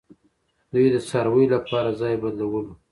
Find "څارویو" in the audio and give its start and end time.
1.09-1.51